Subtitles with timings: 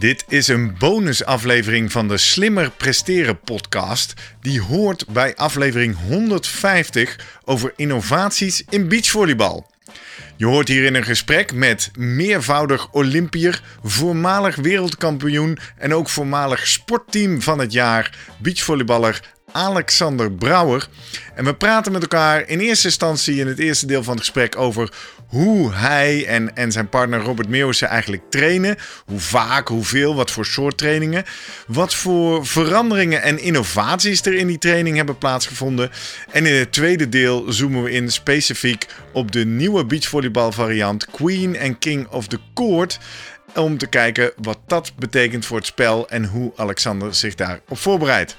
[0.00, 4.14] Dit is een bonusaflevering van de Slimmer Presteren podcast.
[4.40, 9.70] Die hoort bij aflevering 150 over innovaties in beachvolleybal.
[10.36, 17.58] Je hoort hierin een gesprek met meervoudig Olympier, voormalig wereldkampioen en ook voormalig sportteam van
[17.58, 19.20] het jaar, beachvolleyballer
[19.52, 20.88] Alexander Brouwer.
[21.34, 24.56] En we praten met elkaar in eerste instantie in het eerste deel van het gesprek
[24.56, 24.92] over
[25.26, 28.76] hoe hij en, en zijn partner Robert Meeuwissen eigenlijk trainen.
[29.06, 31.24] Hoe vaak, hoeveel, wat voor soort trainingen.
[31.66, 35.90] Wat voor veranderingen en innovaties er in die training hebben plaatsgevonden.
[36.30, 41.56] En in het tweede deel zoomen we in specifiek op de nieuwe beachvolleybal variant Queen
[41.56, 42.98] en King of the Court.
[43.54, 48.36] Om te kijken wat dat betekent voor het spel en hoe Alexander zich daarop voorbereidt.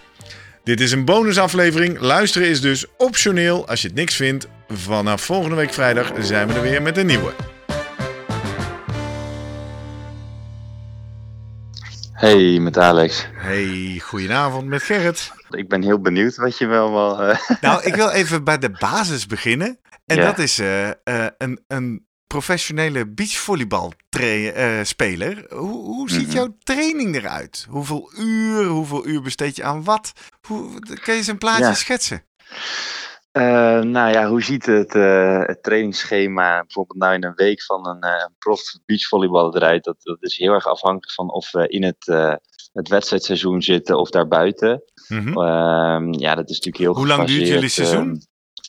[0.63, 1.99] Dit is een bonusaflevering.
[1.99, 4.47] Luisteren is dus optioneel als je het niks vindt.
[4.67, 7.31] Vanaf volgende week vrijdag zijn we er weer met een nieuwe.
[12.13, 13.27] Hey, met Alex.
[13.33, 15.31] Hey, goedenavond met Gerrit.
[15.49, 17.29] Ik ben heel benieuwd wat je wel wel.
[17.29, 17.37] Uh...
[17.61, 19.79] Nou, ik wil even bij de basis beginnen.
[20.05, 20.93] En dat is uh, uh,
[21.37, 25.37] een, een professionele beachvolleybal-speler.
[25.37, 26.35] Uh, hoe, hoe ziet mm-hmm.
[26.35, 27.65] jouw training eruit?
[27.69, 30.11] Hoeveel uur, hoeveel uur besteed je aan wat?
[30.47, 31.73] Hoe, kun je eens een plaatje ja.
[31.73, 32.23] schetsen?
[33.37, 33.43] Uh,
[33.79, 38.05] nou ja, hoe ziet het, uh, het trainingsschema bijvoorbeeld nou in een week van een
[38.05, 39.83] uh, prof beachvolleyballer eruit?
[39.83, 42.05] Dat, dat is heel erg afhankelijk van of we in het,
[42.73, 44.83] het wedstrijdseizoen zitten of daarbuiten.
[45.07, 46.13] Mm-hmm.
[46.13, 48.21] ja, dat is natuurlijk heel Hoe lang duurt jullie seizoen?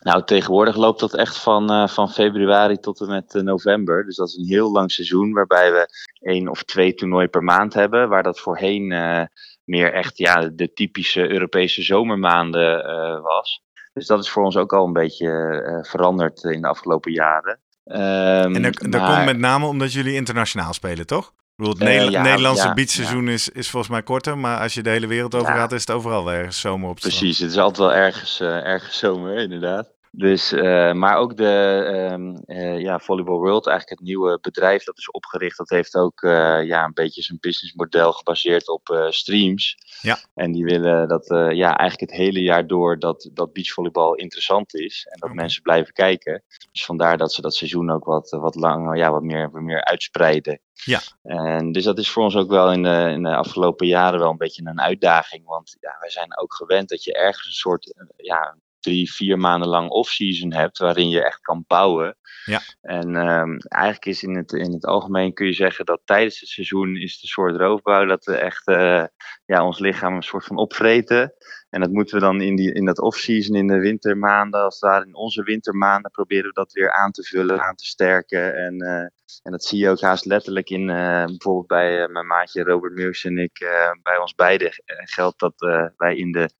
[0.02, 4.04] Nou, tegenwoordig loopt dat echt van, uh, van februari tot en met uh, november.
[4.04, 5.88] Dus dat is een heel lang seizoen waarbij we
[6.20, 8.08] één of twee toernooien per maand hebben.
[8.08, 9.22] Waar dat voorheen uh,
[9.64, 12.82] meer echt ja, de typische Europese zomermaanden
[13.22, 13.62] was.
[13.92, 17.60] Dus dat is voor ons ook al een beetje veranderd in de afgelopen jaren.
[17.84, 19.14] Um, en dat, maar...
[19.14, 21.32] komt met name omdat jullie internationaal spelen, toch?
[21.56, 24.90] Het Nederla ja, Nederlandse ja, beachseizoen is, is volgens mij korter, maar als je de
[24.90, 27.92] hele wereld over gaat, is het overal ergens zomer op Precies, het is altijd wel
[27.92, 29.90] ergens, uh, ergens zomer, inderdaad.
[30.14, 34.98] Dus, uh, maar ook de um, uh, ja, Volleyball World, eigenlijk het nieuwe bedrijf dat
[34.98, 36.20] is opgericht, dat heeft ook
[36.64, 39.76] ja, een beetje zijn businessmodel gebaseerd op streams.
[40.00, 40.18] Ja.
[40.34, 45.06] En die willen dat ja, eigenlijk het hele jaar door dat, dat beachvolleybal interessant is
[45.10, 45.42] en dat okay.
[45.42, 46.42] mensen blijven kijken.
[46.72, 49.84] Dus vandaar dat ze dat seizoen ook wat, wat langer, ja, wat meer, wat meer
[49.84, 50.60] uitspreiden.
[50.72, 51.00] Ja.
[51.22, 54.30] En dus dat is voor ons ook wel in de, in de afgelopen jaren wel
[54.30, 55.46] een beetje een uitdaging.
[55.46, 59.68] Want ja, wij zijn ook gewend dat je ergens een soort ja, drie, vier maanden
[59.68, 62.16] lang off-season hebt, waarin je echt kan bouwen.
[62.44, 62.60] Ja.
[62.80, 66.48] En um, eigenlijk is in het, in het algemeen kun je zeggen dat tijdens het
[66.48, 69.04] seizoen is een soort roofbouw dat we echt uh,
[69.44, 71.34] ja, ons lichaam een soort van opvreten.
[71.70, 75.06] En dat moeten we dan in, die, in dat off-season, in de wintermaanden, als daar
[75.06, 78.56] in onze wintermaanden, proberen we dat weer aan te vullen, aan te sterken.
[78.56, 79.06] En, uh,
[79.42, 82.92] en dat zie je ook haast letterlijk in, uh, bijvoorbeeld bij uh, mijn maatje Robert
[82.92, 83.58] Meus en ik,
[84.02, 85.54] bij ons beiden geldt dat
[85.96, 86.50] wij in de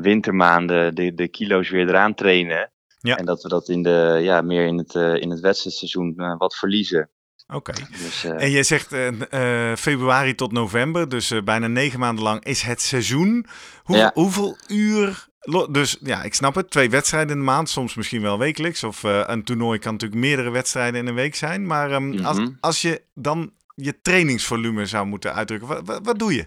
[0.00, 2.72] wintermaanden de, de kilo's weer eraan trainen.
[2.98, 3.16] Ja.
[3.16, 7.10] En dat we dat in de, ja, meer in het, in het wedstrijdseizoen wat verliezen.
[7.46, 7.70] Oké.
[7.70, 7.86] Okay.
[7.90, 8.42] Dus, uh...
[8.42, 12.80] En je zegt uh, uh, februari tot november, dus bijna negen maanden lang is het
[12.80, 13.46] seizoen.
[13.84, 14.10] Ja.
[14.14, 15.28] Hoeveel uur?
[15.70, 16.70] Dus ja, ik snap het.
[16.70, 18.84] Twee wedstrijden in de maand, soms misschien wel wekelijks.
[18.84, 21.66] Of een toernooi kan natuurlijk meerdere wedstrijden in een week zijn.
[21.66, 22.24] Maar um, mm -hmm.
[22.24, 26.46] als, als je dan je trainingsvolume zou moeten uitdrukken, wat, wat, wat doe je?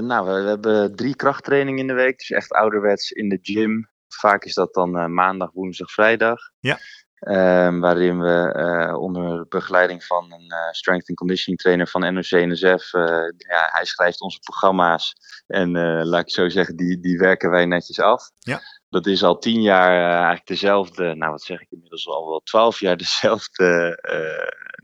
[0.00, 2.18] nou, we, we, hebben drie krachttrainingen in de week.
[2.18, 3.88] Dus echt ouderwets in de gym.
[4.08, 6.40] Vaak is dat dan maandag, woensdag, vrijdag.
[6.60, 6.78] Ja.
[7.26, 12.92] Um, waarin we uh, onder begeleiding van een uh, strength and conditioning trainer van NOC-NSF,
[12.92, 13.04] uh,
[13.36, 15.14] ja, hij schrijft onze programma's
[15.46, 15.70] en
[16.06, 18.30] laat ik zo zeggen, die, die werken wij netjes af.
[18.38, 18.60] Ja.
[18.88, 22.80] Dat is al tien jaar eigenlijk dezelfde, nou wat zeg ik inmiddels al wel twaalf
[22.80, 23.98] jaar dezelfde,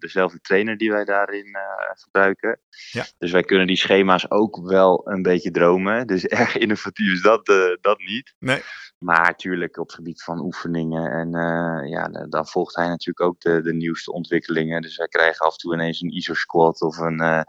[0.01, 1.57] dezelfde trainer die wij daarin
[1.95, 2.61] gebruiken.
[2.91, 3.07] Ja.
[3.19, 6.07] Dus wij kunnen die schema's ook wel een beetje dromen.
[6.11, 7.47] Dus erg innovatief is dat,
[7.81, 8.35] dat niet.
[8.39, 8.63] Nee.
[8.99, 11.11] Maar natuurlijk op het gebied van oefeningen.
[11.11, 14.83] En uh, ja, dan volgt hij natuurlijk ook de, de nieuwste ontwikkelingen.
[14.83, 17.45] Dus wij krijgen af en toe ineens een ISO-squat of een,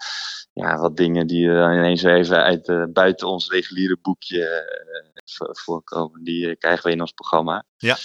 [0.53, 4.65] ja, wat dingen die er ineens even uit, buiten ons reguliere boekje
[5.35, 6.23] voorkomen.
[6.23, 7.63] Die krijgen we in ons programma.
[7.77, 7.97] Ja.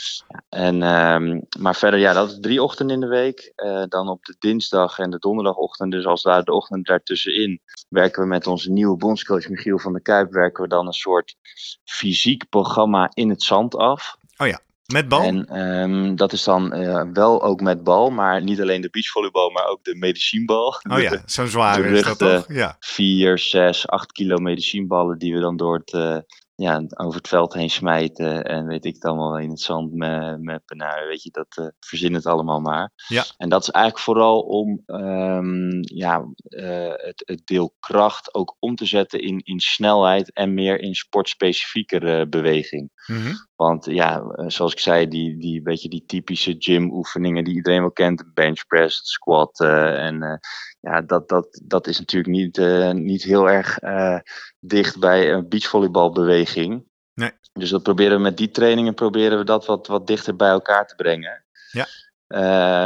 [0.49, 3.53] En, um, maar verder, ja, dat is drie ochtenden in de week.
[3.89, 8.29] dan op de dinsdag en de donderdagochtend, dus als daar de ochtend daartussenin, werken we
[8.29, 11.37] met onze nieuwe bondscoach Michiel van der Kuip, werken we dan een soort
[11.85, 14.17] fysiek programma in het zand af.
[14.37, 15.23] Oh ja, met bal?
[15.23, 19.51] En um, dat is dan uh, wel ook met bal, maar niet alleen de beachvolleybal,
[19.51, 20.81] maar ook de medicijnbal.
[20.91, 22.45] Oh ja, zo'n zware is dat toch?
[22.49, 22.77] Ja.
[22.81, 26.19] 4, 6, 8 kilo medicijnballen die we dan door het, uh,
[26.57, 30.43] ja, over het veld heen smijten en weet ik het allemaal in het zand met,
[30.43, 32.93] met nou, weet je, dat uh, verzin het allemaal maar.
[33.09, 33.25] Ja.
[33.37, 38.75] En dat is eigenlijk vooral om um, ja, uh, het, het deel kracht ook om
[38.75, 42.91] te zetten in, in snelheid en meer in sportspecifiekere beweging.
[43.07, 43.47] Mm -hmm.
[43.57, 47.93] Want ja, zoals ik zei, die, die, beetje die typische gym oefeningen die iedereen wel
[47.93, 50.41] kent, bench press, squat uh, en
[50.87, 54.19] ja, dat, dat, dat is natuurlijk niet, uh, niet heel erg uh,
[54.61, 56.85] dicht bij een beachvolleybalbeweging.
[57.15, 57.31] Nee.
[57.53, 60.87] Dus dat proberen we met die trainingen proberen we dat wat, wat dichter bij elkaar
[60.87, 61.45] te brengen.
[61.71, 61.87] Ja.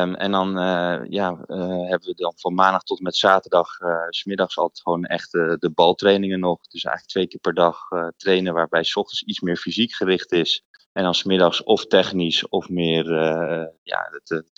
[0.03, 1.37] Um, en dan uh, ja,
[1.89, 3.69] hebben we dan van maandag tot met zaterdag,
[4.09, 6.59] smiddags altijd gewoon echt de baltrainingen nog.
[6.61, 7.79] Dus eigenlijk twee keer per dag
[8.17, 10.65] trainen, waarbij s ochtends iets meer fysiek gericht is.
[10.93, 14.51] En dan smiddags of technisch of meer uh, ja, het, het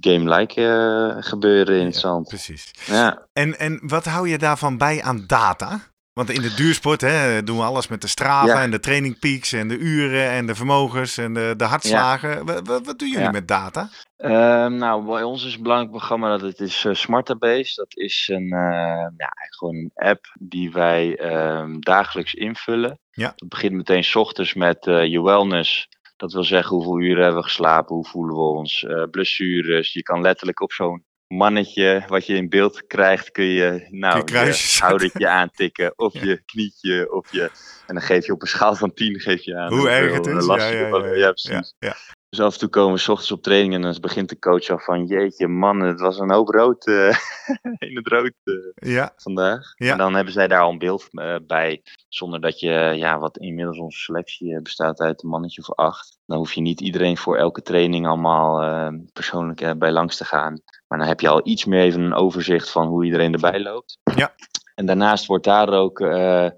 [0.00, 2.28] game-like uh, gebeuren in het ja, zand.
[2.28, 2.70] Precies.
[2.86, 3.26] Ja.
[3.32, 5.80] En, en wat hou je daarvan bij aan data?
[6.20, 8.62] Want in de duursport hè, doen we alles met de straven Ja.
[8.62, 12.46] en de training peaks en de uren en de vermogens en de, de hartslagen.
[12.46, 13.30] Wat, wat, wat doen jullie Ja.
[13.30, 13.88] met data?
[14.16, 17.74] Ehm, nou, bij ons is een belangrijk programma dat het is uh, Smartabase.
[17.74, 22.98] Dat is een, uh, ja, gewoon een app die wij ehm, dagelijks invullen.
[23.10, 23.32] Ja.
[23.36, 25.88] Het begint meteen s ochtends met uh, je wellness.
[26.16, 29.92] Dat wil zeggen hoeveel uren hebben we geslapen, hoe voelen we ons, blessures.
[29.92, 31.04] Je kan letterlijk op zo'n
[31.34, 36.24] mannetje wat je in beeld krijgt, kun je nou Kun je houdertje aantikken of Ja.
[36.24, 37.50] je knietje of je
[37.86, 40.26] en dan geef je op een schaal van 10 geef je aan Hoe erg het
[40.26, 40.46] is?
[40.46, 41.74] Ja, ja, ja, precies.
[42.28, 44.68] Dus af en toe komen we s ochtends op training en dan begint de coach
[44.68, 47.16] al van jeetje man, het was een hoop rood eh,
[47.88, 49.72] in het rood eh, Ja, vandaag.
[49.74, 49.92] Ja.
[49.92, 53.38] En dan hebben zij daar al een beeld eh, bij, zonder dat je, ja, wat
[53.38, 56.18] inmiddels onze selectie bestaat uit een mannetje of acht.
[56.26, 60.62] Dan hoef je niet iedereen voor elke training allemaal persoonlijk bij langs te gaan.
[60.90, 63.98] Maar dan heb je al iets meer even een overzicht van hoe iedereen erbij loopt.
[64.14, 64.34] Ja.
[64.74, 66.48] En daarnaast wordt daar ook, eh,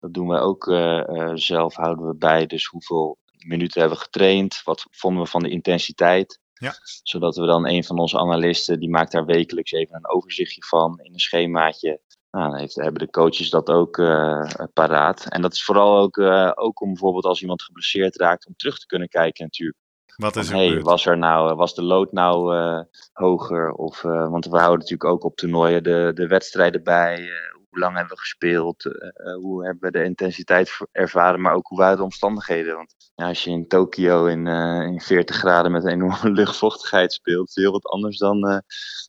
[0.00, 2.46] dat doen we ook eh, eh, zelf, houden we bij.
[2.46, 6.40] Dus hoeveel minuten hebben we getraind, wat vonden we van de intensiteit.
[6.52, 6.74] Ja.
[7.02, 11.00] Zodat we dan een van onze analisten, die maakt daar wekelijks even een overzichtje van
[11.02, 12.00] in een schemaatje.
[12.30, 15.26] Nou, dan heeft, hebben de coaches dat ook eh, paraat.
[15.28, 16.18] En dat is vooral ook,
[16.54, 19.78] ook om bijvoorbeeld als iemand geblesseerd raakt, om terug te kunnen kijken natuurlijk.
[20.16, 20.84] Wat is er hey, gebeurd?
[20.84, 22.80] was, er nou, was de lood nou eh,
[23.12, 23.72] hoger?
[23.72, 27.14] Of, eh, want we houden natuurlijk ook op toernooien de, de wedstrijden bij.
[27.14, 28.82] eh, hoe lang hebben we gespeeld?
[29.40, 31.40] hoe hebben we de intensiteit ervaren?
[31.40, 32.76] Maar ook hoe waren de omstandigheden?
[32.76, 34.46] Want ja, als je in Tokio in,
[34.86, 38.62] in 40 graden met een enorme luchtvochtigheid speelt, is heel wat anders dan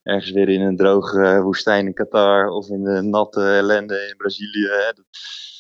[0.04, 4.68] ergens weer in een droge woestijn in Qatar of in de natte ellende in Brazilië.
[4.68, 4.92] Hè.
[4.94, 5.06] Dat,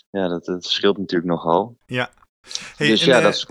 [0.09, 1.77] ja, dat, dat verschilt natuurlijk nogal.
[2.75, 3.45] Hey, dus en, ja, eh, dat is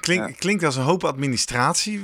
[0.00, 0.34] klink- ja.
[0.38, 2.02] Klinkt als een hoop administratie.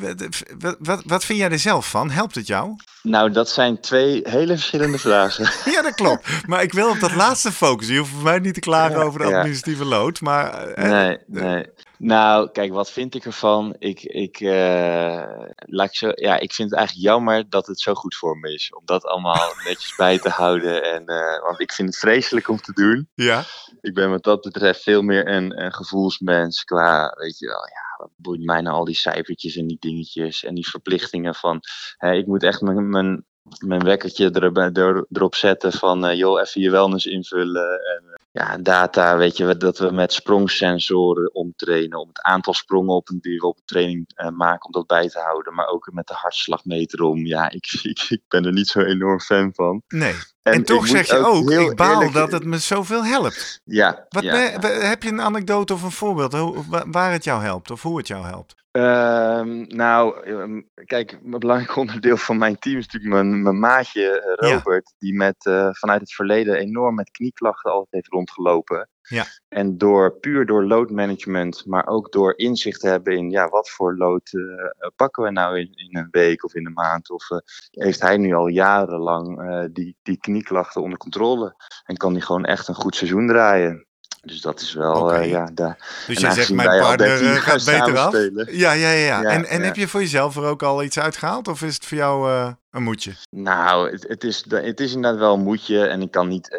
[0.79, 2.11] Wat, wat, vind jij er zelf van?
[2.11, 2.77] Helpt het jou?
[3.03, 5.51] Nou, dat zijn twee hele verschillende vragen.
[5.75, 6.29] Ja, dat klopt.
[6.47, 7.95] Maar ik wil op dat laatste focussen.
[7.95, 9.37] Je hoeft voor mij niet te klagen Ja, over de ja.
[9.39, 10.21] administratieve lood.
[10.21, 11.67] Maar eh, Nee, nee.
[11.99, 13.77] Nou, kijk, wat vind ik ervan?
[13.79, 17.95] Ik, ik, eh, laat ik, zo, ja, ik vind het eigenlijk jammer dat het zo
[17.95, 18.75] goed voor me is.
[18.75, 20.83] Om dat allemaal netjes bij te houden.
[20.83, 23.09] En, eh, want ik vind het vreselijk om te doen.
[23.15, 23.45] ja,
[23.81, 27.97] Ik ben wat dat betreft veel meer een, een gevoelsmens qua, weet je wel, ja,
[27.97, 31.61] wat boeit mij nou al die cijfertjes en die dingetjes en die verplichtingen van,
[31.97, 33.25] hè, ik moet echt mijn, mijn,
[33.59, 38.57] mijn wekkertje er, er, erop zetten van, eh, joh, even je wellness invullen en ja,
[38.59, 43.39] data, weet je, dat we met sprongsensoren omtrainen, om het aantal sprongen op een, die
[43.39, 46.15] we op een training eh, maken, om dat bij te houden, maar ook met de
[46.15, 47.27] hartslagmeter om.
[47.27, 49.83] Ja, ik, ik, ik ben er niet zo enorm fan van.
[49.89, 50.15] nee.
[50.43, 53.61] En, toch zeg je ook, ik baal eerlijk- dat het me zoveel helpt.
[53.65, 57.43] Ja, Wat ja, heb je een anekdote of een voorbeeld hoe- wa- waar het jou
[57.43, 58.55] helpt of hoe het jou helpt?
[58.71, 64.21] Ehm, nou, ehm, kijk, een belangrijk onderdeel van mijn team is natuurlijk mijn, mijn maatje
[64.21, 64.55] eh, Ja.
[64.55, 68.89] Robert, die met, eh, vanuit het verleden enorm met knieklachten altijd heeft rondgelopen.
[69.09, 69.25] Ja.
[69.49, 73.71] En door, puur door load management, maar ook door inzicht te hebben in ja, wat
[73.71, 77.31] voor load eh, pakken we nou in, in een week of in een maand, of
[77.31, 77.39] eh,
[77.71, 82.45] heeft hij nu al jarenlang eh, die, die knieklachten onder controle en kan hij gewoon
[82.45, 83.87] echt een goed seizoen draaien.
[84.21, 87.65] Dus dat is wel, eh, ja, daar, Dus jij zegt, mijn partner 13 eh, gaat
[87.65, 88.09] beter af.
[88.09, 88.57] spelen.
[88.57, 88.97] Ja, ja, ja.
[88.99, 89.21] ja.
[89.21, 89.65] Ja, en en ja.
[89.65, 91.49] heb je voor jezelf er ook al iets uitgehaald?
[91.49, 93.13] Of is het voor jou eh, een moedje?
[93.31, 95.87] Nou, het, het, is, het is inderdaad wel een moedje.
[95.87, 96.59] En ik kan niet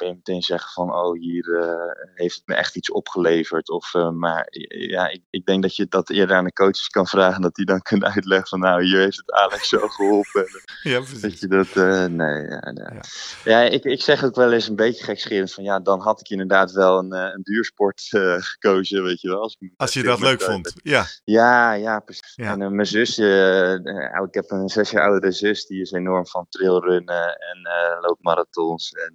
[0.00, 0.94] één meteen zeggen van...
[0.94, 3.70] oh, hier eh, heeft het me echt iets opgeleverd.
[3.70, 7.06] Of, eh, maar ja, ik, ik denk dat je dat eerder aan de coaches kan
[7.06, 7.42] vragen...
[7.42, 8.60] dat die dan kunnen uitleggen van...
[8.60, 10.46] nou, hier heeft het Alex zo geholpen.
[10.82, 11.40] Ja, dat precies.
[11.40, 11.68] je dat...
[11.68, 12.92] eh, nee, ja, ja.
[12.92, 13.00] Ja.
[13.44, 15.64] ja ik, ik zeg ook wel eens een beetje gekscherend van...
[15.64, 19.40] ja, dan had ik inderdaad wel een, een duursport gekozen, weet je wel.
[19.40, 20.72] Als, Als je dat leuk vond.
[20.82, 22.32] Ja, ja, ja, precies.
[22.34, 22.50] Ja.
[22.52, 26.26] En mijn zus, eh, eh, ik heb een zes jaar oudere zus, die is enorm
[26.26, 28.92] van trailrunnen en eh, loopt marathons.
[28.92, 29.14] En,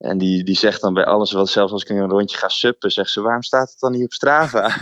[0.00, 2.90] En die, die zegt dan bij alles, wat, zelfs als ik een rondje ga suppen,
[2.90, 4.60] zegt ze, waarom staat het dan niet op Strava?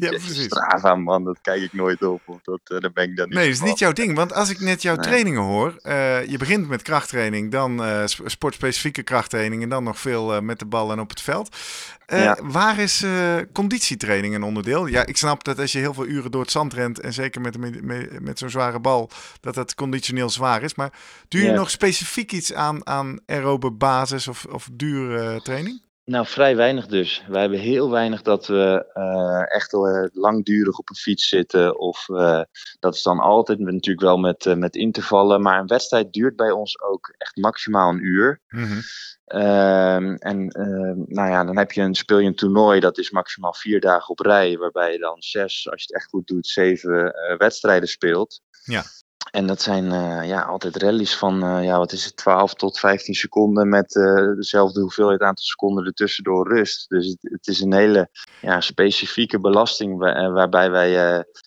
[0.00, 0.44] ja, precies.
[0.44, 2.20] Strava, man, dat kijk ik nooit op.
[2.42, 4.16] Dat, uh, daar ben ik dan niet Nee, dat is niet jouw ding.
[4.16, 9.02] Want als ik net jouw trainingen hoor, uh, je begint met krachttraining, dan uh, sportspecifieke
[9.02, 11.56] krachttraining en dan nog veel met de bal en op het veld.
[12.06, 12.38] Ja.
[12.42, 13.04] Waar is
[13.52, 14.86] conditietraining een onderdeel?
[14.86, 17.40] Ja, ik snap dat als je heel veel uren door het zand rent en zeker
[17.40, 20.74] met, met, met zo'n zware bal, dat dat conditioneel zwaar is.
[20.74, 20.92] Maar
[21.28, 25.82] doe je nog specifiek iets aan, aan aerobe basis of, of dure training?
[26.04, 27.24] Nou, vrij weinig dus.
[27.28, 31.78] Wij hebben heel weinig dat we uh, echt uh, langdurig op een fiets zitten.
[31.78, 32.42] Of uh,
[32.78, 35.42] dat is dan altijd natuurlijk wel met, met intervallen.
[35.42, 38.40] Maar een wedstrijd duurt bij ons ook echt maximaal een uur.
[38.48, 40.16] Mm -hmm.
[40.16, 40.46] en
[41.08, 44.08] nou ja, dan heb je een, speel je een toernooi, dat is maximaal vier dagen
[44.08, 44.56] op rij.
[44.56, 48.40] Waarbij je dan zes, als je het echt goed doet, zeven wedstrijden speelt.
[48.64, 48.82] Ja.
[49.30, 52.78] En dat zijn uh, ja, altijd rallies van, uh, ja, wat is het, 12 tot
[52.78, 56.88] 15 seconden met uh, dezelfde hoeveelheid aantal seconden ertussen door rust.
[56.88, 58.08] Dus het, het is een hele
[58.40, 60.90] ja, specifieke belasting waar, waarbij wij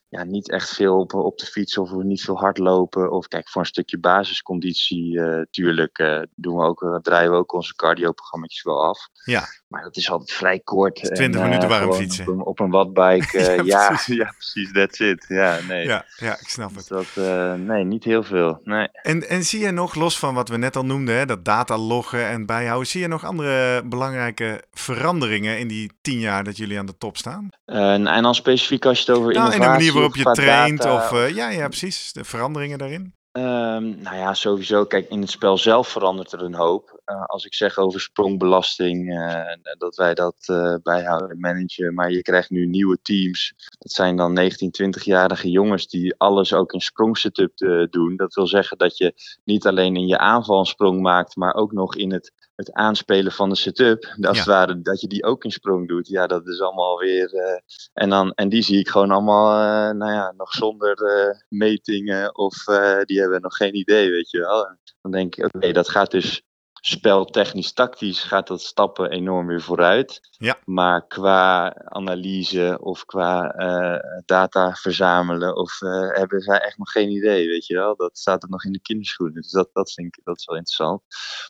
[0.09, 3.11] ja, niet echt veel op, op de fiets of niet veel hardlopen.
[3.11, 7.75] Of kijk, voor een stukje basisconditie, tuurlijk, uh, doen we ook, draaien we ook onze
[7.75, 8.99] cardio-programma's wel af.
[9.27, 9.45] Ja.
[9.67, 10.95] Maar dat is altijd vrij kort.
[10.95, 12.27] 20 en, minuten warm fietsen.
[12.27, 14.15] Op een, op een wattbike, ja, ja, precies.
[14.23, 15.25] ja, precies, that's it.
[15.27, 15.85] Ja, nee.
[15.85, 17.07] Ja, ja ik snap dus het.
[17.15, 18.61] dat, nee, niet heel veel.
[18.63, 18.87] Nee.
[18.91, 21.77] En, en zie je nog, los van wat we net al noemden, hè, dat data
[21.77, 26.79] loggen en bijhouden, zie je nog andere belangrijke veranderingen in die tien jaar dat jullie
[26.79, 27.49] aan de top staan?
[27.65, 30.85] en dan specifiek als je het over nou, innovatie waarop je traint.
[30.85, 32.13] Of, uh, ja, ja, precies.
[32.13, 33.13] De veranderingen daarin.
[33.37, 34.85] Um, nou ja, sowieso.
[34.85, 37.01] Kijk, in het spel zelf verandert er een hoop.
[37.05, 39.41] Uh, als ik zeg over sprongbelasting, uh,
[39.77, 41.93] dat wij dat uh, bijhouden, managen.
[41.93, 43.53] Maar je krijgt nu nieuwe teams.
[43.77, 47.57] Dat zijn dan 19, 20-jarige jongens die alles ook in sprongsetup
[47.89, 48.15] doen.
[48.15, 49.13] Dat wil zeggen dat je
[49.43, 53.31] niet alleen in je aanval een sprong maakt, maar ook nog in het het aanspelen
[53.31, 54.31] van de setup, ja.
[54.31, 56.07] het ware, dat je die ook in sprong doet.
[56.07, 57.33] Ja, dat is allemaal weer.
[57.33, 57.59] Uh,
[57.93, 62.37] en, dan, en die zie ik gewoon allemaal, uh, nou ja, nog zonder uh, metingen
[62.37, 62.63] of
[63.03, 64.77] die hebben nog geen idee, weet je wel.
[65.01, 66.41] Dan denk ik, oké, okay, dat gaat dus
[66.81, 70.19] speltechnisch, tactisch gaat dat stappen enorm weer vooruit.
[70.31, 70.57] Ja.
[70.65, 77.09] Maar qua analyse of qua uh, data verzamelen of uh, hebben zij echt nog geen
[77.09, 77.95] idee, weet je wel.
[77.95, 79.41] Dat staat er nog in de kinderschoenen.
[79.41, 81.01] Dus dat, dat vind ik dat is wel interessant.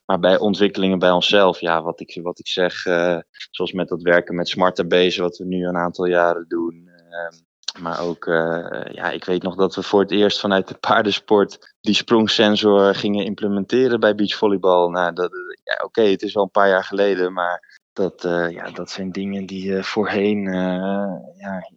[0.06, 3.18] Maar bij ontwikkelingen bij onszelf, ja, wat ik, wat ik zeg, uh,
[3.52, 6.90] zoals met dat werken met smart database, wat we nu een aantal jaren doen.
[7.10, 7.46] Ehm,
[7.80, 11.74] maar ook, uh, ja, ik weet nog dat we voor het eerst vanuit de paardensport
[11.82, 14.90] die sprongsensor gingen implementeren bij beachvolleybal.
[14.90, 15.32] Nou, dat,
[15.64, 18.92] ja, oké, okay, het is al een paar jaar geleden, maar dat, uh, ja, dat
[18.92, 20.44] zijn dingen die uh, voorheen,
[21.38, 21.72] ja,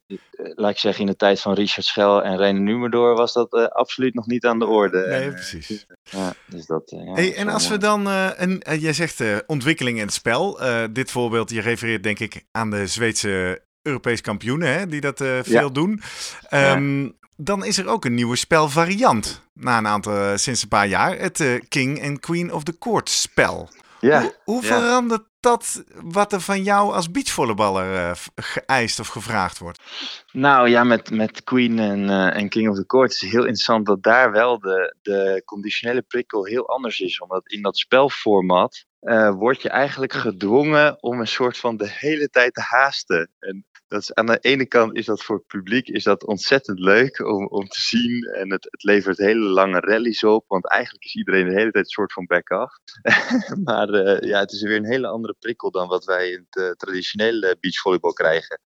[0.54, 4.14] laat ik zeggen, in de tijd van Richard Schel en Reine Numerdor was dat absoluut
[4.14, 5.06] nog niet aan de orde.
[5.06, 5.86] Nee, precies.
[6.02, 10.12] Ja, dus dat, ja, hey, en als we dan, en jij zegt ontwikkeling in het
[10.12, 10.60] spel.
[10.92, 15.38] dit voorbeeld, je refereert denk ik aan de Zweedse Europees kampioenen hè, die dat uh,
[15.42, 15.68] veel ja.
[15.68, 16.02] doen.
[16.50, 17.10] Um, ja.
[17.36, 21.18] Dan is er ook een nieuwe spelvariant na een aantal, uh, sinds een paar jaar.
[21.18, 23.68] Het uh, King and Queen of the Court spel.
[24.00, 24.20] Ja.
[24.20, 29.82] Hoe, hoe verandert dat wat er van jou als beachvolleyballer geëist of gevraagd wordt?
[30.32, 33.86] Nou ja, met, met Queen en, en King of the Court is het heel interessant
[33.86, 37.20] dat daar wel de, de conditionele prikkel heel anders is.
[37.20, 42.28] Omdat in dat spelformat uh, word je eigenlijk gedwongen om een soort van de hele
[42.28, 43.30] tijd te haasten.
[43.38, 46.78] En dat is, aan de ene kant is dat voor het publiek is dat ontzettend
[46.78, 48.24] leuk om, om te zien.
[48.24, 50.44] En het, het levert hele lange rallies op.
[50.48, 52.78] Want eigenlijk is iedereen de hele tijd een soort van back-off.
[53.64, 56.62] maar uh, ja, het is weer een hele andere prikkel dan wat wij in het
[56.62, 58.60] uh, traditionele beachvolleybal krijgen.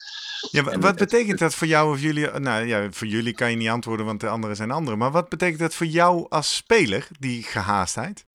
[0.50, 2.30] Ja, en wat betekent dat voor jou of jullie?
[2.30, 4.98] Nou ja, voor jullie kan je niet antwoorden, want de anderen zijn anderen.
[4.98, 8.26] Maar wat betekent dat voor jou als speler, die gehaastheid?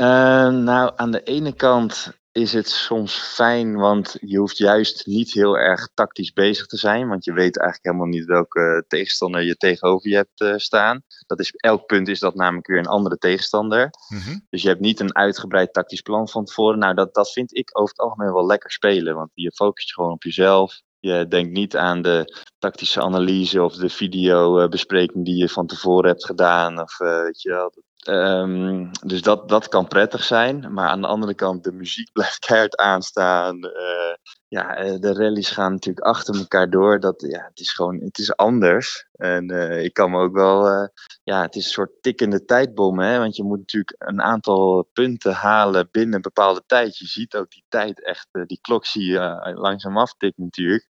[0.00, 5.32] Uh, nou, aan de ene kant is het soms fijn, want je hoeft juist niet
[5.32, 9.56] heel erg tactisch bezig te zijn, want je weet eigenlijk helemaal niet welke tegenstander je
[9.56, 11.02] tegenover je hebt uh, staan.
[11.26, 13.90] Dat is, elk punt is dat namelijk weer een andere tegenstander.
[14.08, 14.46] Mm-hmm.
[14.50, 16.78] Dus je hebt niet een uitgebreid tactisch plan van tevoren.
[16.78, 20.12] Nou, dat, dat vind ik over het algemeen wel lekker spelen, want je focust gewoon
[20.12, 20.80] op jezelf.
[20.98, 26.24] Je denkt niet aan de tactische analyse of de videobespreking die je van tevoren hebt
[26.24, 26.80] gedaan.
[26.80, 27.72] Of uh, weet je wel,
[28.08, 30.72] Um, dus dat, dat kan prettig zijn.
[30.72, 33.64] Maar aan de andere kant, de muziek blijft keihard aanstaan.
[33.64, 34.14] Uh,
[34.48, 37.00] ja, de rallies gaan natuurlijk achter elkaar door.
[37.00, 39.06] Dat, ja, het is gewoon, het is anders.
[39.12, 40.90] En uh, ik kan me ook wel,
[41.22, 42.98] ja, het is een soort tikkende tijdbom.
[42.98, 43.18] Hè?
[43.18, 46.98] Want je moet natuurlijk een aantal punten halen binnen een bepaalde tijd.
[46.98, 50.88] Je ziet ook die tijd echt, die klok zie je langzaam aftikken natuurlijk.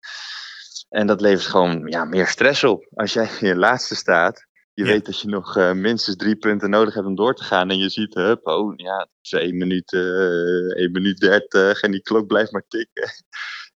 [0.89, 2.87] En dat levert gewoon ja, meer stress op.
[2.93, 4.47] Als jij in je laatste staat,
[4.77, 4.91] Je Ja.
[4.91, 7.69] weet dat je nog eh, minstens drie punten nodig hebt om door te gaan.
[7.69, 11.91] En je ziet, hup, oh ja, het is 1 minuut, eh 1 minuut 30 en
[11.91, 13.10] die klok blijft maar tikken.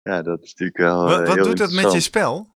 [0.01, 1.03] Ja, dat is natuurlijk wel.
[1.03, 2.55] Wat, eh, wat doet dat met je spel?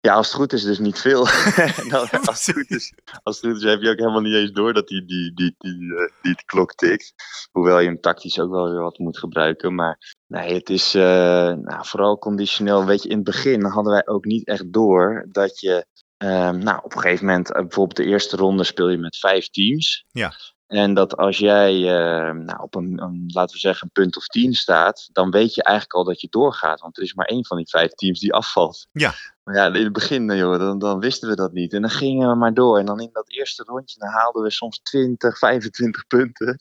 [0.00, 1.24] Ja, als het goed is, dus niet veel.
[1.90, 4.52] Dan, als, het goed is, als het goed is, heb je ook helemaal niet eens
[4.52, 7.14] door dat die, die, die, die, die klok tikt.
[7.50, 9.74] Hoewel je hem tactisch ook wel weer wat moet gebruiken.
[9.74, 12.84] Maar nee, het is nou, vooral conditioneel.
[12.84, 15.86] Weet je, in het begin hadden wij ook niet echt door dat je.
[16.24, 19.48] Ehm, nou, op een gegeven moment, eh, bijvoorbeeld de eerste ronde speel je met vijf
[19.48, 20.04] teams.
[20.12, 20.32] Ja.
[20.66, 24.26] En dat als jij eh, nou, op een, een, laten we zeggen, een punt of
[24.26, 26.80] tien staat, dan weet je eigenlijk al dat je doorgaat.
[26.80, 28.86] Want er is maar één van die vijf teams die afvalt.
[28.92, 29.14] Ja.
[29.44, 31.72] Maar ja, in het begin, eh, joh, dan, dan wisten we dat niet.
[31.72, 32.78] En dan gingen we maar door.
[32.78, 36.56] En dan in dat eerste rondje, dan haalden we soms 20, 25 punten.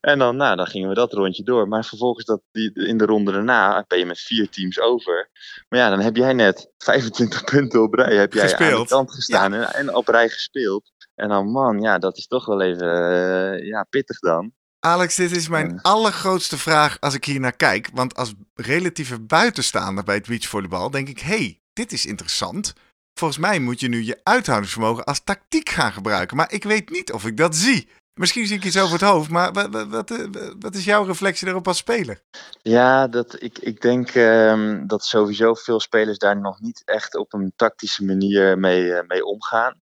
[0.00, 1.68] En dan, nou, dan gingen we dat rondje door.
[1.68, 5.30] Maar vervolgens dat, die, in de ronde daarna ben je met vier teams over.
[5.68, 8.16] Maar ja, dan heb jij net 25 punten op rij.
[8.16, 8.88] Heb jij aan Gespeeld.
[8.88, 10.92] de kant gestaan en, en op rij gespeeld.
[11.16, 14.52] En dan, man, ja, dat is toch wel even eh, ja, pittig dan.
[14.78, 15.78] Alex, dit is mijn Ja.
[15.82, 17.88] allergrootste vraag als ik hier naar kijk.
[17.92, 21.18] Want als relatieve buitenstaander bij het beachvolleybal denk ik...
[21.20, 22.72] hey, dit is interessant.
[23.18, 26.36] Volgens mij moet je nu je uithoudingsvermogen als tactiek gaan gebruiken.
[26.36, 27.88] Maar ik weet niet of ik dat zie.
[28.16, 31.04] Misschien zie ik iets over het hoofd, maar wat, wat, wat, eh, wat is jouw
[31.04, 32.22] reflectie daarop als speler?
[32.62, 37.32] Ja, dat, ik, ik denk ehm, dat sowieso veel spelers daar nog niet echt op
[37.32, 39.80] een tactische manier mee, eh, mee omgaan.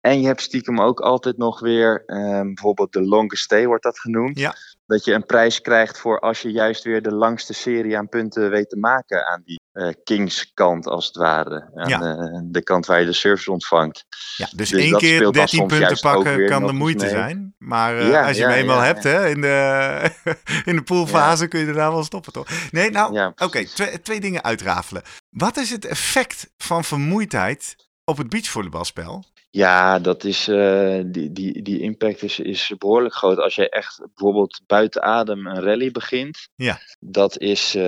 [0.00, 3.98] En je hebt stiekem ook altijd nog weer, ehm, bijvoorbeeld de longest stay wordt dat
[3.98, 4.38] genoemd.
[4.38, 4.54] Ja.
[4.86, 8.50] Dat je een prijs krijgt voor als je juist weer de langste serie aan punten
[8.50, 11.70] weet te maken aan die eh, Kings kant als het ware.
[11.74, 11.98] Aan Ja.
[11.98, 14.04] de, de kant waar je de service ontvangt.
[14.36, 17.14] Ja, dus, Dus één keer speelt dan 13 soms punten pakken kan de moeite mee.
[17.14, 17.54] zijn.
[17.58, 20.10] Maar eh, Ja, als je ja, hem eenmaal hebt hè, in, de,
[20.70, 22.48] in de poolfase kun je daarna wel stoppen toch?
[22.70, 25.02] Nee, nou oké, twee, twee dingen uitrafelen.
[25.30, 29.24] Wat is het effect van vermoeidheid op het beachvolleybalspel?
[29.54, 33.38] Ja, dat is, eh, die, die, die impact is, is behoorlijk groot.
[33.38, 36.48] Als jij echt bijvoorbeeld buiten adem een rally begint.
[36.54, 36.78] Ja.
[37.00, 37.82] Dat is eh,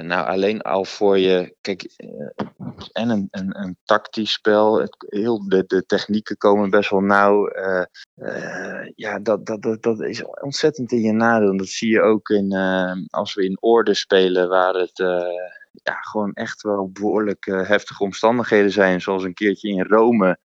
[0.00, 1.54] nou alleen al voor je.
[1.60, 2.46] Kijk, eh,
[2.92, 4.80] en een, een, een tactisch spel.
[4.80, 7.46] Het, heel, de, de technieken komen best wel nauw.
[7.48, 11.56] eh, eh, ja, dat, dat, dat, dat is ontzettend in je nadeel.
[11.56, 14.98] Dat zie je ook in, eh, als we in orde spelen, waar het.
[14.98, 15.22] eh,
[15.72, 19.00] ja, gewoon echt wel behoorlijk eh, heftige omstandigheden zijn.
[19.00, 20.38] Zoals een keertje in Rome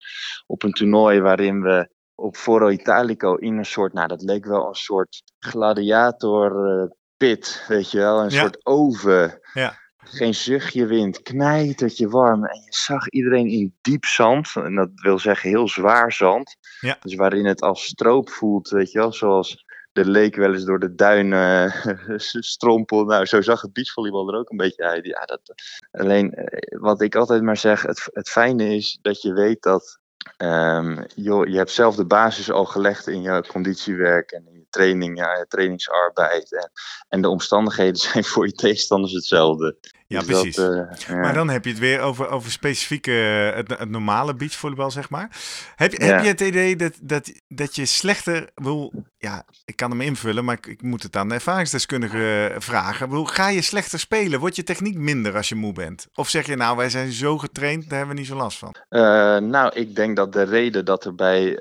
[0.47, 4.69] op een toernooi waarin we op Foro Italico in een soort, nou dat leek wel
[4.69, 8.41] een soort gladiator eh, pit, weet je wel, een Ja.
[8.41, 9.41] soort oven.
[9.53, 9.85] Ja.
[9.97, 12.45] Geen zuchtje wind, knijtertje warm.
[12.45, 14.53] En je zag iedereen in diep zand.
[14.55, 16.57] En dat wil zeggen heel zwaar zand.
[16.81, 16.97] Ja.
[17.01, 19.13] Dus waarin het als stroop voelt, weet je wel.
[19.13, 19.65] Zoals
[19.97, 21.73] de leek wel eens door de duinen
[22.55, 23.05] strompel.
[23.05, 25.07] Nou, zo zag het beachvolleybal er ook een beetje uit.
[25.07, 25.41] Ja, dat,
[25.91, 29.99] alleen, eh, wat ik altijd maar zeg, het, het fijne is dat je weet dat
[30.37, 34.67] Ehm, joh, je hebt zelf de basis al gelegd in je conditiewerk en in je
[34.71, 36.53] training, ja, je trainingsarbeid.
[36.53, 36.71] En,
[37.09, 39.77] en de omstandigheden zijn voor je tegenstanders hetzelfde.
[40.09, 40.57] Ja, Dus precies.
[40.57, 41.15] eh.
[41.21, 43.13] Maar dan heb je het weer over, over specifieke,
[43.51, 45.29] eh, het, het normale beachvolleybal, zeg maar.
[45.77, 46.13] Heb, je- Ja.
[46.15, 48.93] heb je het idee dat, dat, dat je slechter wil...
[49.19, 53.11] Ja, ik kan hem invullen, maar ik, ik moet het aan de ervaringsdeskundige vragen.
[53.11, 54.41] Wil, ga je slechter spelen?
[54.41, 56.07] Wordt je techniek minder als je moe bent?
[56.15, 58.75] Of zeg je nou, wij zijn zo getraind, daar hebben we niet zo last van?
[58.89, 59.01] Eh,
[59.39, 61.59] nou, ik denk dat de reden dat er bij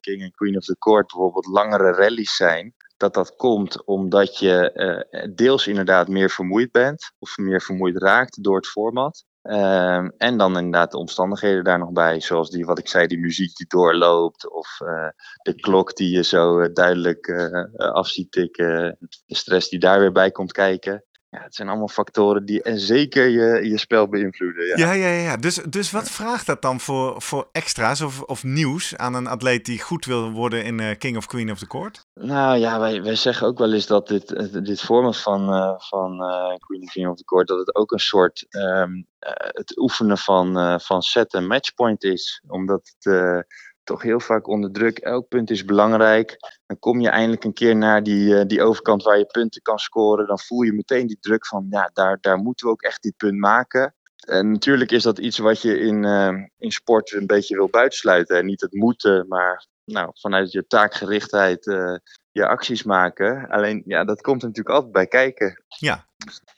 [0.00, 4.72] King en Queen of the Court bijvoorbeeld langere rallies zijn, dat dat komt omdat je
[4.72, 9.24] eh, deels inderdaad meer vermoeid bent of meer vermoeid raakt door het format.
[9.46, 13.18] Ehm, en dan inderdaad de omstandigheden daar nog bij, zoals die, wat ik zei, die
[13.18, 15.08] muziek die doorloopt of eh,
[15.42, 20.00] de klok die je zo eh, duidelijk eh, af ziet tikken, de stress die daar
[20.00, 21.04] weer bij komt kijken.
[21.28, 24.66] Ja, het zijn allemaal factoren die en zeker je, je spel beïnvloeden.
[24.66, 24.74] Ja.
[24.76, 25.36] Ja, ja, ja.
[25.36, 29.64] Dus, dus wat vraagt dat dan voor, voor extra's of, of nieuws aan een atleet
[29.64, 32.06] die goed wil worden in eh, King of Queen of the Court?
[32.14, 36.22] Nou ja, wij, wij zeggen ook wel eens dat dit, dit format van, eh, van
[36.22, 39.78] eh, Queen of King of the Court, dat het ook een soort ehm, eh, het
[39.78, 42.42] oefenen van, van set en matchpoint is.
[42.46, 43.44] Omdat het
[43.86, 46.36] toch heel vaak onder druk, elk punt is belangrijk.
[46.66, 49.78] Dan kom je eindelijk een keer naar die, eh, die overkant waar je punten kan
[49.78, 50.26] scoren.
[50.26, 53.16] Dan voel je meteen die druk van, ja, daar, daar moeten we ook echt dit
[53.16, 53.94] punt maken.
[54.16, 58.36] En natuurlijk is dat iets wat je in, eh, in sport een beetje wil buitensluiten.
[58.36, 61.94] En niet het moeten, maar nou, vanuit je taakgerichtheid eh,
[62.30, 63.48] je acties maken.
[63.48, 65.64] Alleen, ja, dat komt natuurlijk altijd bij kijken.
[65.78, 66.06] Ja.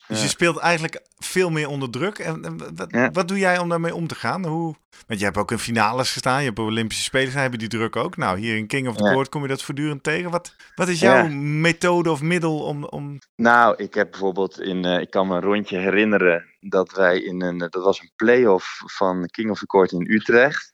[0.09, 2.18] Dus je speelt eigenlijk veel meer onder druk.
[2.18, 3.11] En, en wat, Ja.
[3.11, 4.46] wat doe jij om daarmee om te gaan?
[4.46, 4.74] Hoe,
[5.07, 7.59] want je hebt ook in finales gestaan, je hebt op Olympische Spelen gestaan, heb je
[7.59, 8.16] die druk ook.
[8.16, 9.12] Nou, hier in King of the Ja.
[9.12, 10.31] Court kom je dat voortdurend tegen.
[10.31, 11.14] Wat, wat is Ja.
[11.16, 12.85] jouw methode of middel om...
[12.85, 13.18] om...
[13.37, 17.42] Nou, ik heb bijvoorbeeld in, eh, ik kan me een rondje herinneren dat wij in
[17.42, 20.72] een, dat was een play-off van King of the Court in Utrecht.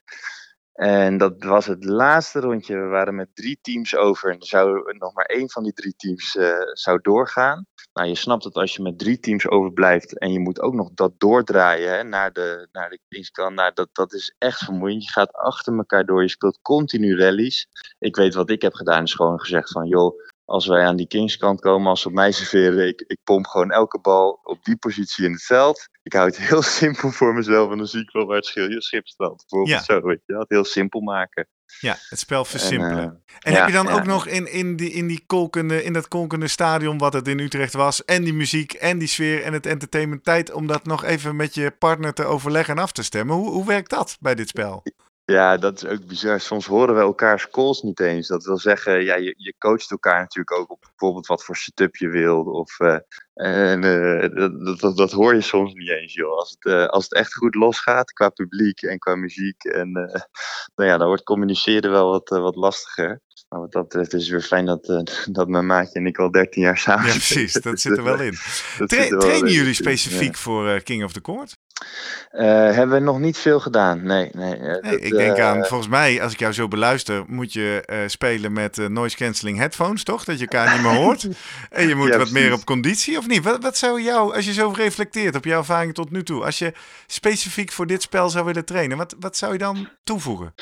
[0.75, 2.75] En dat was het laatste rondje.
[2.75, 4.31] We waren met drie teams over.
[4.31, 7.65] En zou nog maar één van die drie teams uh, zou doorgaan.
[7.93, 10.89] Nou, je snapt dat als je met drie teams overblijft en je moet ook nog
[10.93, 13.51] dat doordraaien hè, naar de, naar de.
[13.53, 15.03] Nou, dat, dat is echt vermoeiend.
[15.03, 16.21] Je gaat achter elkaar door.
[16.21, 17.67] Je speelt continu rallies.
[17.99, 21.07] Ik weet wat ik heb gedaan, is gewoon gezegd van joh, als wij aan die
[21.07, 24.77] Kingskant komen, als ze op mij serveren, ik, ik pomp gewoon elke bal op die
[24.77, 25.87] positie in het veld.
[26.03, 28.81] Ik hou het heel simpel voor mezelf en dan zie ik wel waar het schil,
[28.81, 29.45] schipstrand.
[29.47, 29.93] Bijvoorbeeld ja.
[29.93, 31.47] zo, weet je, het heel simpel maken.
[31.79, 33.03] Ja, het spel versimpelen.
[33.03, 36.07] En, en heb je dan ook nog in, in, die, in, die kolkende, in dat
[36.07, 39.65] kolkende stadion wat het in Utrecht was, en die muziek en die sfeer en het
[39.65, 43.35] entertainment tijd om dat nog even met je partner te overleggen en af te stemmen?
[43.35, 44.83] Hoe, hoe werkt dat bij dit spel?
[45.25, 46.39] Ja, dat is ook bizar.
[46.39, 48.27] Soms horen we elkaars calls niet eens.
[48.27, 51.95] Dat wil zeggen, ja, je, je coacht elkaar natuurlijk ook op bijvoorbeeld wat voor setup
[51.95, 52.47] je wilt.
[52.47, 52.97] Of, uh,
[53.33, 54.35] en uh,
[54.65, 56.37] dat, dat, dat, hoor je soms niet eens, joh.
[56.37, 59.63] Als het, uh, als het echt goed losgaat qua publiek en qua muziek.
[59.63, 59.91] En
[60.75, 63.21] nou ja, dan wordt communiceren wel wat, wat lastiger.
[63.49, 64.85] Maar wat dat betreft is het weer fijn dat,
[65.31, 67.53] dat mijn maatje en ik al 13 jaar samen Ja, precies.
[67.53, 68.33] Dat zit er wel in.
[68.87, 71.57] Tra trainen jullie specifiek voor King of the Court?
[72.31, 74.03] Uh, hebben we nog niet veel gedaan.
[74.03, 74.59] Nee, nee.
[74.59, 78.53] Nee ik denk aan, uh, volgens mij, als ik jou zo beluister, moet je spelen
[78.53, 80.23] met noise cancelling headphones, toch?
[80.23, 81.27] Dat je elkaar niet meer hoort.
[81.69, 83.43] en je moet ja, wat meer op conditie, of niet?
[83.43, 86.59] Wat, wat zou jou, als je zo reflecteert op jouw ervaring tot nu toe, als
[86.59, 86.73] je
[87.07, 90.53] specifiek voor dit spel zou willen trainen, wat, wat zou je dan toevoegen?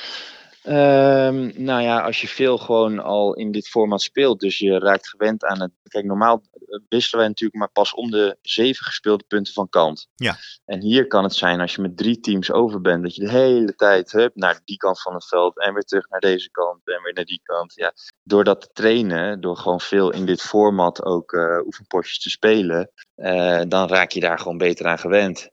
[0.66, 5.10] Um, nou ja, als je veel gewoon al in dit format speelt, dus je raakt
[5.10, 5.72] gewend aan het.
[5.88, 6.42] Kijk, normaal
[6.90, 10.08] wisselen wij natuurlijk maar pas om de zeven gespeelde punten van kant.
[10.16, 10.36] Ja.
[10.66, 13.32] En hier kan het zijn als je met drie teams over bent, dat je de
[13.32, 16.82] hele tijd hup, naar die kant van het veld en weer terug naar deze kant
[16.84, 17.74] en weer naar die kant.
[17.76, 22.30] Ja, door dat te trainen, door gewoon veel in dit format ook uh, oefenpotjes te
[22.30, 25.50] spelen, uh, dan raak je daar gewoon beter aan gewend.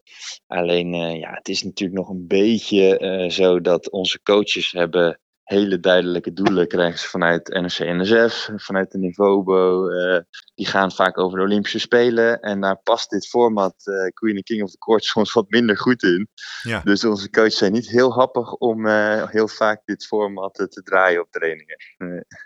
[0.46, 5.80] Alleen, uh, ja, het is natuurlijk nog een beetje zo dat onze coaches hebben hele
[5.80, 9.90] duidelijke doelen krijgen ze vanuit NRC-NSF, vanuit de Nivobo.
[9.90, 10.18] Uh,
[10.54, 12.40] die gaan vaak over de Olympische Spelen.
[12.40, 15.78] En daar past dit format uh, Queen and King of the Court soms wat minder
[15.78, 16.28] goed in.
[16.62, 16.80] Ja.
[16.84, 21.20] Dus onze coaches zijn niet heel happig om uh, heel vaak dit format te draaien
[21.20, 21.76] op trainingen.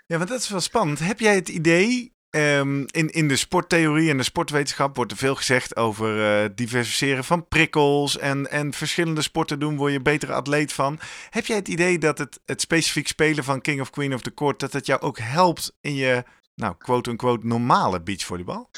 [0.05, 0.99] Ja, want dat is wel spannend.
[0.99, 5.35] Heb jij het idee Um, in, in de sporttheorie en de sportwetenschap wordt er veel
[5.35, 10.99] gezegd over uh, van prikkels en, en verschillende sporten doen, word je betere atleet van.
[11.29, 14.33] Heb jij het idee dat het, het specifiek spelen van King of Queen of the
[14.33, 16.23] Court, dat het jou ook helpt in je,
[16.55, 18.69] nou, quote-unquote, normale beachvolleybal?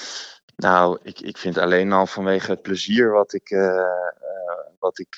[0.56, 3.84] Nou, ik, ik vind alleen al vanwege het plezier wat ik, uh, uh,
[4.80, 5.18] wat ik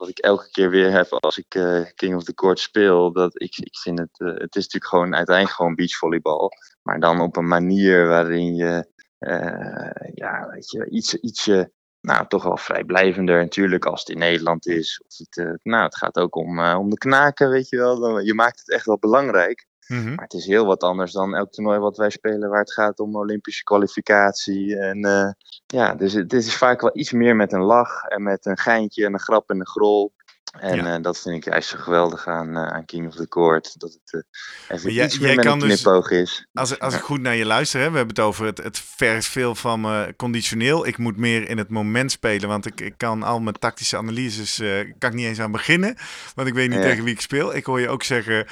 [0.00, 3.12] wat ik elke keer weer heb als ik uh, King of the Court speel.
[3.12, 6.50] Dat ik, ik vind het, uh, het is natuurlijk gewoon uiteindelijk gewoon beachvolleybal.
[6.82, 8.86] Maar dan op een manier waarin je,
[9.18, 14.66] uh, ja, weet je, iets, ietsje, nou, toch wel vrijblijvender natuurlijk als het in Nederland
[14.66, 15.02] is.
[15.06, 18.00] Of het, nou, het gaat ook om, om de knaken, weet je wel.
[18.00, 19.66] Dan, je maakt het echt wel belangrijk.
[19.90, 20.14] Mm-hmm.
[20.14, 22.98] Maar het is heel wat anders dan elk toernooi wat wij spelen, waar het gaat
[22.98, 24.78] om Olympische kwalificatie.
[24.78, 25.30] En uh,
[25.66, 29.04] ja, dus het is vaak wel iets meer met een lach en met een geintje
[29.04, 30.12] en een grap en een grol.
[30.50, 30.96] En ja.
[30.96, 33.80] uh, dat vind ik juist zo geweldig aan, uh, aan King of the Court.
[33.80, 36.46] Dat het uh, even jij, iets meer met een knipoog dus, is.
[36.52, 36.98] Als, als ja.
[36.98, 39.80] ik goed naar je luister, hè, we hebben het over het, het vergt veel van
[39.80, 40.86] me conditioneel.
[40.86, 44.56] Ik moet meer in het moment spelen, want ik, ik kan al mijn tactische analyses
[44.98, 45.96] kan ik niet eens aan beginnen.
[46.34, 46.84] Want ik weet niet ja.
[46.84, 47.54] tegen wie ik speel.
[47.54, 48.46] Ik hoor je ook zeggen,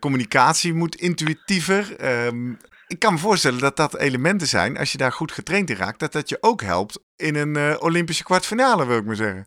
[0.00, 2.04] communicatie moet intuïtiever.
[2.26, 5.76] Um, ik kan me voorstellen dat dat elementen zijn, als je daar goed getraind in
[5.76, 9.46] raakt, dat dat je ook helpt in een Olympische kwartfinale, wil ik maar zeggen.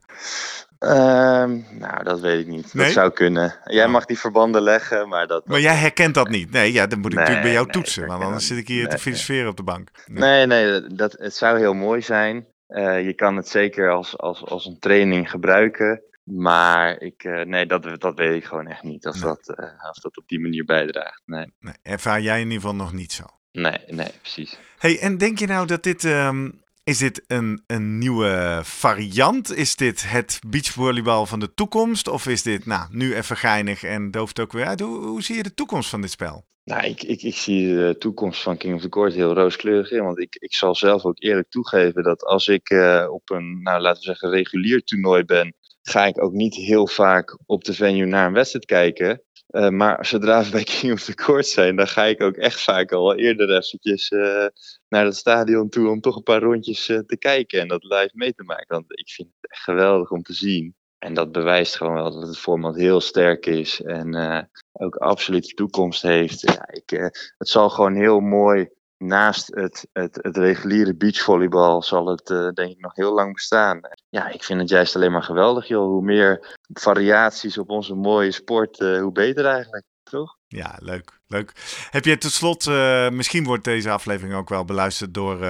[0.79, 2.73] Um, nou, dat weet ik niet.
[2.73, 2.85] Nee?
[2.85, 3.55] Dat zou kunnen.
[3.63, 3.91] Jij oh.
[3.91, 5.47] mag die verbanden leggen, maar dat...
[5.47, 6.51] Maar jij herkent dat niet?
[6.51, 8.67] Nee, ja, dan moet ik nee, natuurlijk bij jou nee, toetsen, want anders zit ik
[8.67, 9.89] hier te filosoferen op de bank.
[10.05, 12.45] Nee, nee, dat, het zou heel mooi zijn.
[12.69, 16.01] Uh, je kan het zeker als, als, als een training gebruiken.
[16.31, 19.05] Maar ik, uh, nee, dat, dat weet ik gewoon echt niet.
[19.05, 21.21] Als, dat, uh, als dat op die manier bijdraagt.
[21.25, 21.53] Nee.
[21.59, 21.73] nee.
[21.81, 23.23] Ervaar jij in ieder geval nog niet zo?
[23.51, 24.57] Nee, nee, precies.
[24.77, 26.03] Hey, en denk je nou dat dit...
[26.03, 29.55] Um, is dit een, een nieuwe variant?
[29.55, 32.07] Is dit het beachvolleybal van de toekomst?
[32.07, 34.79] Of is dit nou, nu even geinig en dooft ook weer uit?
[34.79, 36.45] Hoe, hoe zie je de toekomst van dit spel?
[36.63, 40.03] Nou, ik, ik, ik zie de toekomst van King of the Court heel rooskleurig in.
[40.03, 43.81] Want ik, ik zal zelf ook eerlijk toegeven dat als ik uh, op een, nou,
[43.81, 48.05] laten we zeggen, regulier toernooi ben, ga ik ook niet heel vaak op de venue
[48.05, 49.23] naar een wedstrijd kijken.
[49.49, 52.61] Uh, maar zodra we bij King of the Court zijn, dan ga ik ook echt
[52.61, 54.45] vaak al eerder eventjes uh,
[54.89, 58.11] naar het stadion toe om toch een paar rondjes uh, te kijken en dat live
[58.13, 58.75] mee te maken.
[58.75, 60.75] Want ik vind het echt geweldig om te zien.
[60.97, 66.01] En dat bewijst gewoon wel dat het format heel sterk is en ook absoluut toekomst
[66.01, 66.41] heeft.
[66.41, 66.89] Ja, ik,
[67.37, 72.71] het zal gewoon heel mooi naast het, het, het reguliere beachvolleybal zal het uh, denk
[72.71, 73.79] ik nog heel lang bestaan.
[74.09, 75.87] Ja, ik vind het juist alleen maar geweldig joh.
[75.87, 79.85] Hoe meer variaties op onze mooie sport, uh, hoe beter eigenlijk.
[80.03, 80.37] Toch?
[80.47, 81.19] Ja, leuk.
[81.27, 81.51] Leuk.
[81.89, 85.47] Heb je tot slot, uh, misschien wordt deze aflevering ook wel beluisterd door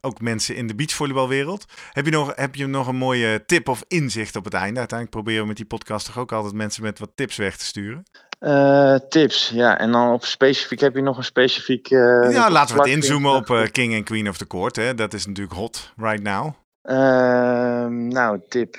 [0.00, 1.64] ook mensen in de beachvolleybalwereld.
[1.92, 4.78] Heb je, nog, heb je nog een mooie tip of inzicht op het einde?
[4.78, 7.64] Uiteindelijk proberen we met die podcast toch ook altijd mensen met wat tips weg te
[7.64, 8.02] sturen.
[9.08, 9.78] Tips, ja.
[9.78, 11.88] En dan op specifiek, heb je nog een specifiek...
[11.88, 14.76] ja, laten we het inzoomen op King en Queen of the Court.
[14.76, 14.94] Hè.
[14.94, 16.54] Dat is natuurlijk hot right now.
[16.84, 18.74] Uh, nou, tip.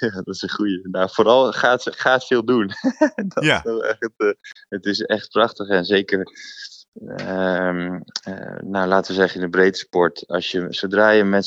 [0.14, 0.88] Dat is een goede.
[0.90, 2.66] Nou, vooral gaat, gaat veel doen.
[3.34, 3.64] dat ja.
[3.64, 4.32] Is echt, uh,
[4.68, 6.32] het is echt prachtig en zeker.
[6.92, 7.96] Uh,
[8.60, 10.24] nou, laten we zeggen in de breedte sport.
[10.26, 11.46] Als je, zodra je met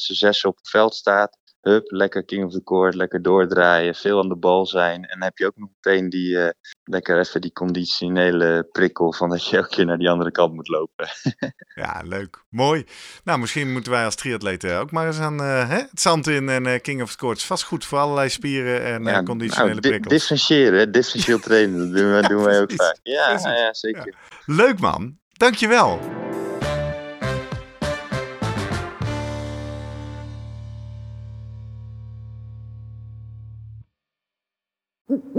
[0.00, 4.18] z'n zes op het veld staat, hup, lekker king of the court, lekker doordraaien, veel
[4.18, 5.02] aan de bal zijn.
[5.04, 6.48] En dan heb je ook nog meteen die, uh,
[6.84, 10.68] lekker even die conditionele prikkel van dat je elke keer naar die andere kant moet
[10.68, 11.08] lopen.
[11.82, 12.44] ja, leuk.
[12.48, 12.84] Mooi.
[13.24, 15.78] Nou, misschien moeten wij als triatleten ook maar eens aan uh, hè?
[15.78, 17.42] het zand in en uh, king of the court.
[17.42, 20.12] Vast goed voor allerlei spieren en ja, conditionele nou, di prikkels.
[20.12, 22.98] Differentiëren, differentieel trainen, dat doen, we, doen wij ook vaak.
[23.02, 24.14] Ja, ja zeker.
[24.46, 26.00] Leuk man, dankjewel.